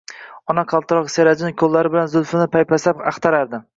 [0.53, 3.63] Ona qaltiroq, serajin qo`llari bilan zulfinni paypaslab axtarardi